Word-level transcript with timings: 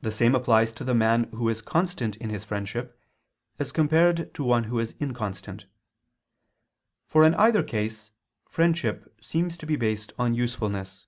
The 0.00 0.10
same 0.10 0.34
applies 0.34 0.72
to 0.72 0.82
the 0.82 0.94
man 0.94 1.24
who 1.24 1.50
is 1.50 1.60
constant 1.60 2.16
in 2.16 2.30
his 2.30 2.42
friendship 2.42 2.98
as 3.58 3.70
compared 3.70 4.32
to 4.32 4.42
one 4.42 4.64
who 4.64 4.78
is 4.78 4.94
inconstant. 4.98 5.66
For 7.06 7.22
in 7.22 7.34
either 7.34 7.62
case 7.62 8.12
friendship 8.48 9.14
seems 9.22 9.58
to 9.58 9.66
be 9.66 9.76
based 9.76 10.14
on 10.18 10.32
usefulness. 10.32 11.06